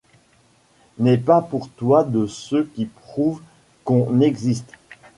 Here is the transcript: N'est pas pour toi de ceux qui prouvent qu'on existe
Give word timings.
N'est 0.97 1.19
pas 1.19 1.43
pour 1.43 1.69
toi 1.69 2.03
de 2.03 2.25
ceux 2.25 2.63
qui 2.73 2.85
prouvent 2.87 3.43
qu'on 3.85 4.19
existe 4.19 4.71